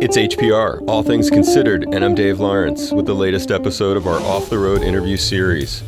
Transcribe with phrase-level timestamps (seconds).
[0.00, 4.20] It's HPR, All Things Considered, and I'm Dave Lawrence with the latest episode of our
[4.20, 5.82] Off the Road interview series.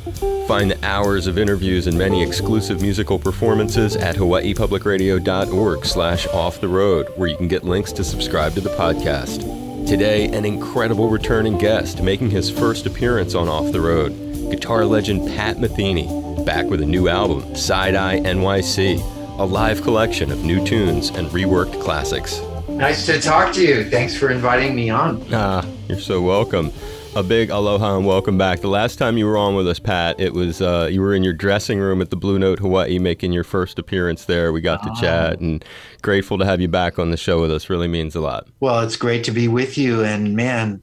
[0.49, 6.67] Find the hours of interviews and many exclusive musical performances at hawaiipublicradio.org slash off the
[6.67, 9.87] road, where you can get links to subscribe to the podcast.
[9.87, 14.11] Today, an incredible returning guest making his first appearance on Off the Road,
[14.51, 18.99] guitar legend Pat Metheny, back with a new album, Side Eye NYC,
[19.39, 22.41] a live collection of new tunes and reworked classics.
[22.81, 23.85] Nice to talk to you.
[23.91, 25.23] Thanks for inviting me on.
[25.35, 26.73] Ah, you're so welcome.
[27.15, 28.61] A big aloha and welcome back.
[28.61, 31.23] The last time you were on with us, Pat, it was uh, you were in
[31.23, 34.51] your dressing room at the Blue Note Hawaii making your first appearance there.
[34.51, 35.01] We got to Oh.
[35.01, 35.63] chat and
[36.01, 37.69] grateful to have you back on the show with us.
[37.69, 38.47] Really means a lot.
[38.61, 40.03] Well, it's great to be with you.
[40.03, 40.81] And man,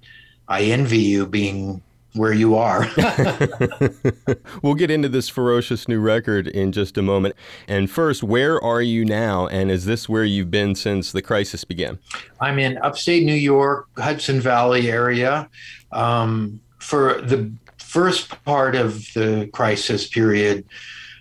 [0.47, 1.81] I envy you being
[2.17, 2.87] where you are.
[4.61, 7.35] we'll get into this ferocious new record in just a moment.
[7.67, 9.47] And first, where are you now?
[9.47, 11.99] And is this where you've been since the crisis began?
[12.41, 15.49] I'm in upstate New York, Hudson Valley area.
[15.91, 20.65] Um, for the first part of the crisis period,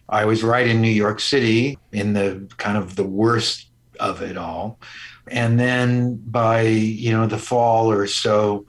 [0.08, 4.36] I was right in New York City in the kind of the worst of it
[4.36, 4.78] all.
[5.28, 8.66] And then by, you know, the fall or so,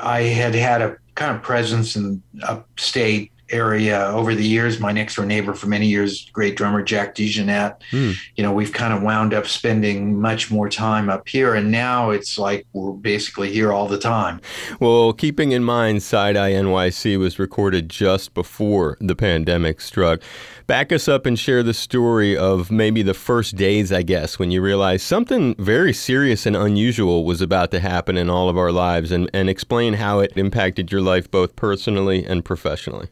[0.00, 4.80] I had had a kind of presence in upstate area over the years.
[4.80, 7.76] My next door neighbor for many years, great drummer Jack DeJohnette.
[7.90, 8.12] Hmm.
[8.36, 12.10] You know, we've kind of wound up spending much more time up here, and now
[12.10, 14.40] it's like we're basically here all the time.
[14.78, 20.20] Well, keeping in mind Side Eye NYC was recorded just before the pandemic struck.
[20.66, 24.52] Back us up and share the story of maybe the first days, I guess, when
[24.52, 28.70] you realized something very serious and unusual was about to happen in all of our
[28.70, 33.08] lives, and, and explain how it impacted your life both personally and professionally.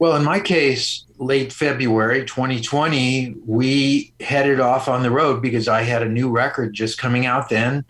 [0.00, 5.82] Well, in my case, late February 2020, we headed off on the road because I
[5.82, 7.84] had a new record just coming out then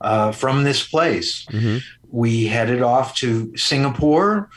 [0.00, 1.44] uh, from this place.
[1.50, 1.82] Mhm.
[2.08, 4.48] We headed off to Singapore,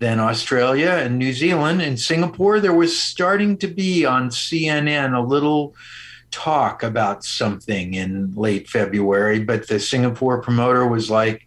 [0.00, 1.82] then Australia and New Zealand.
[1.82, 5.72] In Singapore, there was starting to be on CNN a little
[6.32, 11.46] talk about something in late February, but the Singapore promoter was like,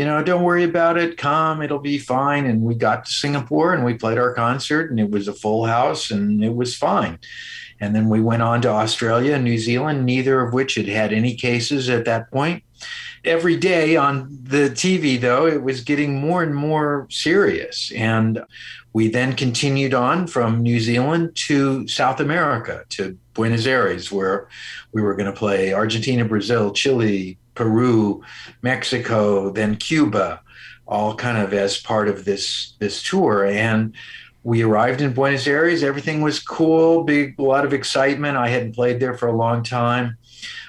[0.00, 1.18] you know, don't worry about it.
[1.18, 2.46] Come, it'll be fine.
[2.46, 5.66] And we got to Singapore and we played our concert, and it was a full
[5.66, 7.18] house and it was fine.
[7.80, 11.12] And then we went on to Australia and New Zealand, neither of which had had
[11.12, 12.62] any cases at that point.
[13.26, 17.92] Every day on the TV, though, it was getting more and more serious.
[17.94, 18.42] And
[18.94, 24.48] we then continued on from New Zealand to South America, to Buenos Aires, where
[24.92, 28.22] we were going to play Argentina, Brazil, Chile, Peru,
[28.62, 30.40] Mexico, then Cuba,
[30.86, 33.44] all kind of as part of this this tour.
[33.44, 33.94] And
[34.44, 35.82] we arrived in Buenos Aires.
[35.82, 38.38] Everything was cool, big, a lot of excitement.
[38.38, 40.16] I hadn't played there for a long time.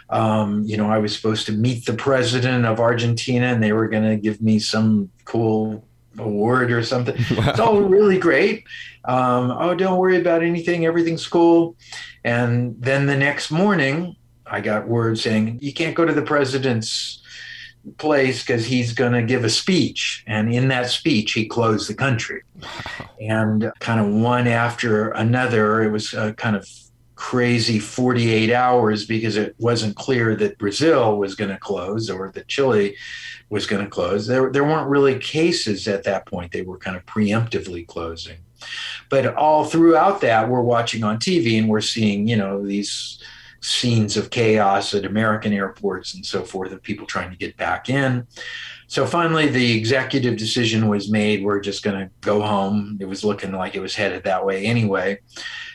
[0.10, 3.88] Um, you know, I was supposed to meet the president of Argentina, and they were
[3.88, 5.88] going to give me some cool
[6.18, 7.16] award or something.
[7.48, 8.66] It's all really great.
[9.06, 10.86] Um, oh, don't worry about anything.
[10.86, 11.78] Everything's cool.
[12.26, 14.18] And then the next morning,
[14.52, 17.24] I got word saying you can't go to the president's
[17.98, 20.24] place because he's going to give a speech.
[20.28, 22.44] And in that speech, he closed the country.
[23.20, 26.68] And kind of one after another, it was a kind of
[27.16, 32.48] crazy 48 hours because it wasn't clear that Brazil was going to close or that
[32.48, 32.96] Chile
[33.50, 34.28] was going to close.
[34.28, 36.52] There, there weren't really cases at that point.
[36.52, 38.38] They were kind of preemptively closing.
[39.10, 43.22] But all throughout that, we're watching on TV and we're seeing, you know, these
[43.62, 47.90] scenes of chaos at American airports and so forth of people trying to get back
[47.90, 48.28] in.
[48.88, 51.44] So finally, the executive decision was made.
[51.44, 52.98] We're just going to go home.
[53.00, 55.20] It was looking like it was headed that way anyway.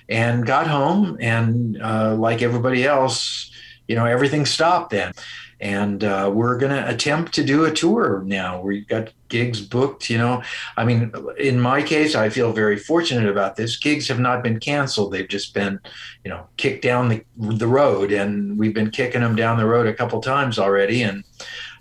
[0.08, 3.50] And got home, and uh, like everybody else,
[3.88, 5.12] you know, everything stopped then.
[5.60, 8.60] And uh, we're going to attempt to do a tour now.
[8.60, 10.10] We've got gigs booked.
[10.10, 10.42] You know,
[10.76, 13.78] I mean, in my case, I feel very fortunate about this.
[13.78, 15.80] Gigs have not been canceled; they've just been,
[16.24, 19.86] you know, kicked down the the road, and we've been kicking them down the road
[19.86, 21.02] a couple times already.
[21.02, 21.24] And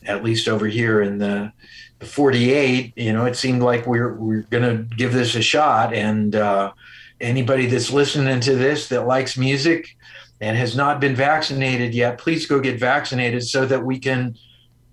[0.06, 1.52] at least over here in the,
[2.00, 5.94] the 48, you know, it seemed like we're we're going to give this a shot.
[5.94, 6.72] And uh,
[7.20, 9.98] anybody that's listening to this that likes music
[10.42, 14.36] and has not been vaccinated yet, please go get vaccinated so that we can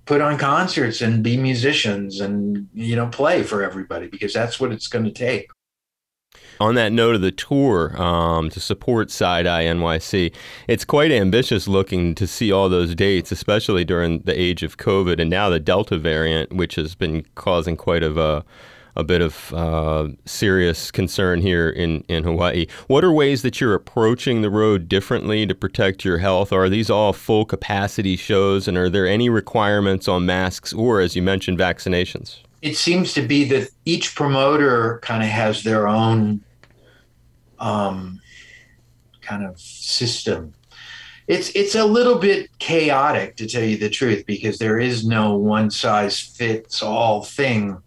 [0.05, 4.73] put on concerts and be musicians and you know play for everybody because that's what
[4.73, 5.49] it's going to take.
[6.61, 10.33] On that note of the tour um, to support Side Eye NYC,
[10.69, 15.21] it's quite ambitious looking to see all those dates, especially during the age of COVID
[15.21, 18.45] and now the Delta variant, which has been causing quite of a
[18.95, 22.67] a bit of uh, serious concern here in, in Hawaii.
[22.89, 26.53] What are ways that you're approaching the road differently to protect your health?
[26.53, 31.17] Are these all full capacity shows, and are there any requirements on masks or, as
[31.17, 32.39] you mentioned, vaccinations?
[32.61, 36.43] It seems to be that each promoter kind of has their own
[37.59, 38.21] um,
[39.23, 40.55] kind of system.
[41.29, 45.37] It's it's a little bit chaotic to tell you the truth because there is no
[45.37, 47.81] one size fits all thing.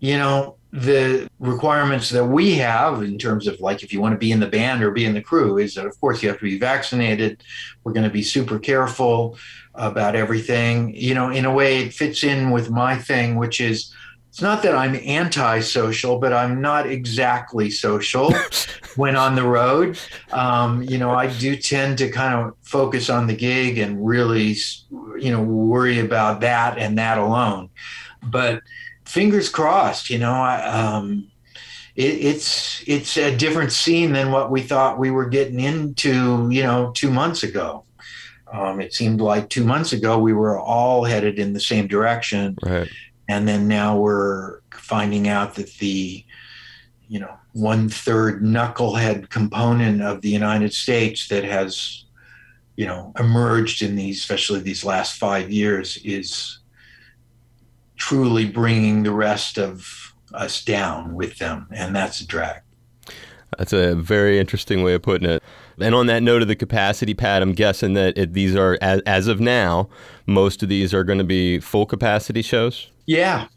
[0.00, 4.18] You know, the requirements that we have in terms of like if you want to
[4.18, 6.38] be in the band or be in the crew is that of course you have
[6.38, 7.42] to be vaccinated.
[7.82, 9.36] We're going to be super careful
[9.74, 10.94] about everything.
[10.94, 13.92] You know, in a way it fits in with my thing which is
[14.30, 18.32] it's not that I'm antisocial, but I'm not exactly social
[18.96, 19.98] when on the road.
[20.30, 24.54] Um, you know, I do tend to kind of focus on the gig and really,
[25.18, 27.70] you know, worry about that and that alone.
[28.22, 28.62] But
[29.10, 31.30] fingers crossed, you know, I, um,
[31.96, 36.62] it, it's it's a different scene than what we thought we were getting into, you
[36.62, 37.84] know, two months ago.
[38.52, 42.56] Um, it seemed like two months ago we were all headed in the same direction.
[42.62, 42.88] Right
[43.30, 46.24] and then now we're finding out that the
[47.08, 52.06] you know one third knucklehead component of the United States that has
[52.74, 56.58] you know emerged in these especially these last five years is
[58.00, 62.62] truly bringing the rest of us down with them and that's a drag.
[63.58, 65.42] That's a very interesting way of putting it.
[65.78, 69.02] And on that note of the capacity Pat, I'm guessing that it, these are, as,
[69.02, 69.88] as of now,
[70.26, 72.88] most of these are going to be full capacity shows.
[73.06, 73.48] Yeah,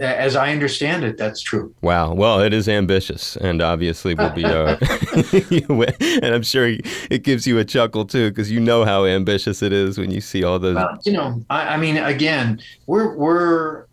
[0.00, 1.74] as I understand it, that's true.
[1.82, 2.14] Wow.
[2.14, 4.44] Well, it is ambitious, and obviously will be.
[4.44, 4.76] Uh,
[6.22, 6.76] and I'm sure
[7.10, 10.20] it gives you a chuckle too, because you know how ambitious it is when you
[10.20, 10.76] see all those.
[10.76, 13.86] Well, you know, I, I, mean, again, we're we're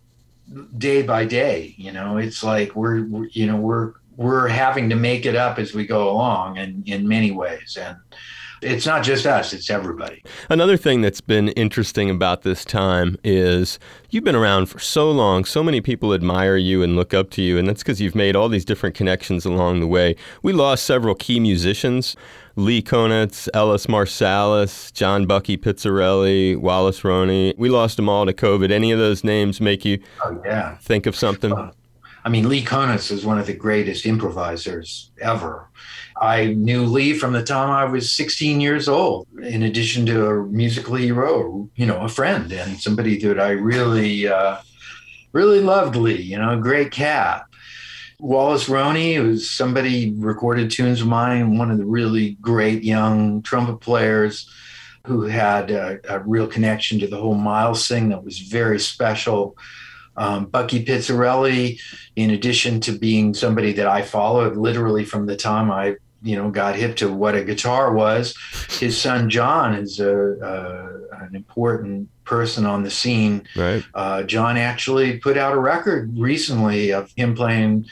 [0.78, 1.74] day by day.
[1.76, 5.58] You know, it's like we're, we're you know we're we're having to make it up
[5.58, 7.96] as we go along, and in many ways, and
[8.62, 10.22] it's not just us, it's everybody.
[10.48, 13.78] Another thing that's been interesting about this time is
[14.10, 17.42] you've been around for so long, so many people admire you and look up to
[17.42, 20.16] you, and that's because you've made all these different connections along the way.
[20.42, 22.16] We lost several key musicians.
[22.56, 27.54] Lee Konitz, Ellis Marsalis, John Bucky Pizzarelli, Wallace Roney.
[27.56, 28.70] We lost them all to COVID.
[28.70, 30.76] Any of those names make you oh, yeah.
[30.78, 31.52] think of something?
[32.24, 35.68] I mean, Lee Konitz is one of the greatest improvisers ever.
[36.20, 40.46] I knew Lee from the time I was 16 years old, in addition to a
[40.46, 44.58] musical hero, you know, a friend and somebody that I really, uh,
[45.32, 47.44] really loved Lee, you know, great cat.
[48.18, 53.80] Wallace Roney, who's somebody recorded tunes of mine, one of the really great young trumpet
[53.80, 54.50] players
[55.06, 59.56] who had a, a real connection to the whole Miles thing that was very special.
[60.18, 61.80] Um, Bucky Pizzarelli,
[62.14, 66.50] in addition to being somebody that I followed literally from the time I you know
[66.50, 68.36] got hip to what a guitar was.
[68.68, 73.46] His son John is a, a an important person on the scene.
[73.56, 73.84] Right.
[73.94, 77.86] Uh, John actually put out a record recently of him playing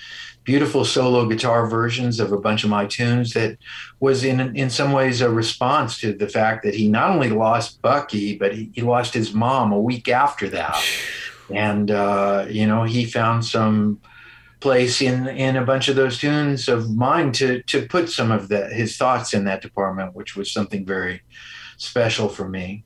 [0.44, 3.58] beautiful solo guitar versions of a bunch of my tunes that
[4.00, 7.82] was in in some ways a response to the fact that he not only lost
[7.82, 10.82] Bucky but he, he lost his mom a week after that
[11.54, 14.00] and uh, you know he found some
[14.60, 18.48] place in in a bunch of those tunes of mine to to put some of
[18.48, 21.22] the his thoughts in that department, which was something very
[21.76, 22.84] special for me.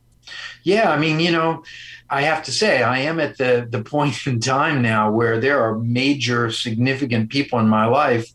[0.62, 1.64] Yeah, I mean, you know,
[2.12, 5.62] I have to say I am at the the point in time now where there
[5.62, 8.30] are major significant people in my life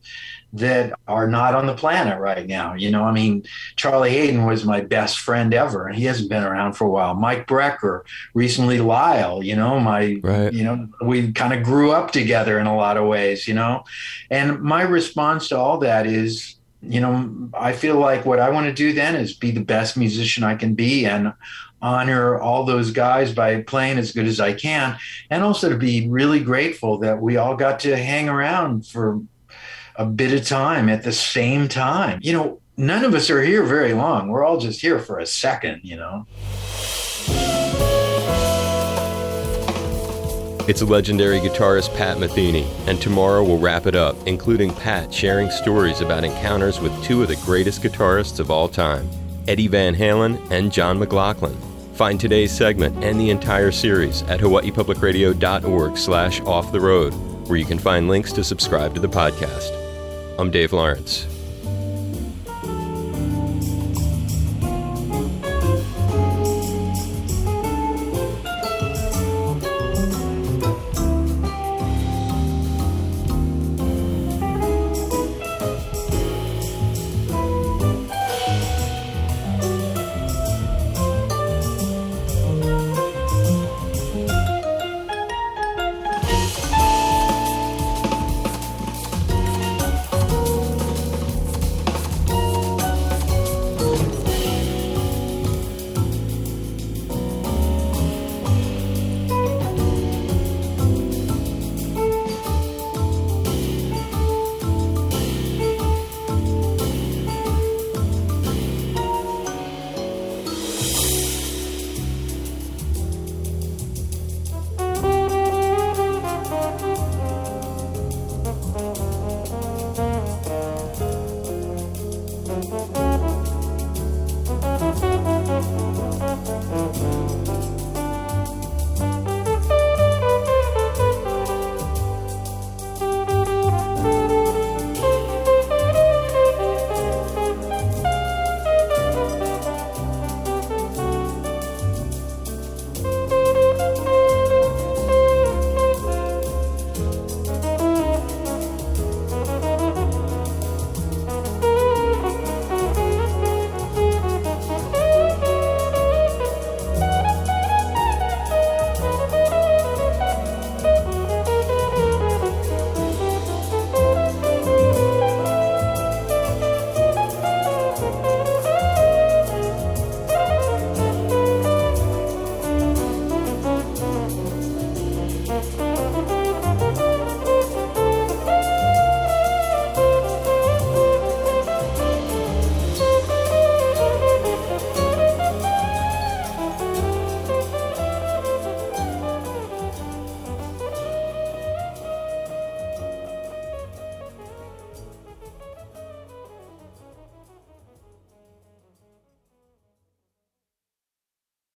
[0.53, 2.73] that are not on the planet right now.
[2.73, 3.43] You know, I mean,
[3.75, 7.13] Charlie Haden was my best friend ever, and he hasn't been around for a while.
[7.13, 8.01] Mike Brecker,
[8.33, 10.51] recently Lyle, you know, my, right.
[10.51, 13.83] you know, we kind of grew up together in a lot of ways, you know.
[14.31, 18.67] And my response to all that is, you know, I feel like what I want
[18.67, 21.33] to do then is be the best musician I can be and
[21.81, 24.97] honor all those guys by playing as good as I can.
[25.29, 29.21] And also to be really grateful that we all got to hang around for
[29.95, 32.19] a bit of time at the same time.
[32.21, 34.29] You know, none of us are here very long.
[34.29, 36.25] We're all just here for a second, you know.
[40.67, 45.49] It's a legendary guitarist, Pat Metheny, and tomorrow we'll wrap it up, including Pat sharing
[45.49, 49.09] stories about encounters with two of the greatest guitarists of all time,
[49.47, 51.55] Eddie Van Halen and John McLaughlin.
[51.93, 57.13] Find today's segment and the entire series at hawaiipublicradio.org slash off the road,
[57.47, 59.71] where you can find links to subscribe to the podcast.
[60.37, 61.36] I'm Dave Lawrence.